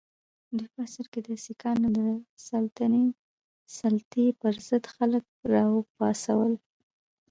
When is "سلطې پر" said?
3.77-4.53